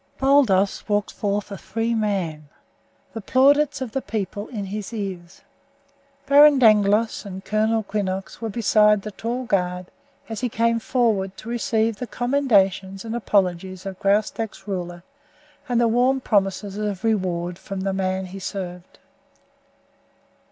[0.17, 2.49] Baldos walked forth a free man,
[3.13, 5.41] the plaudits of the people in his ears.
[6.25, 9.91] Baron Dangloss and Colonel Quinnox were beside the tall guard
[10.27, 15.03] as he came forward to receive the commendations and apologies of Graustark's ruler
[15.69, 18.97] and the warm promises of reward from the man he served.